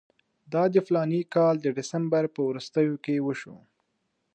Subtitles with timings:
[0.53, 3.55] دا د فلاني کال د ډسمبر په وروستیو کې وشو.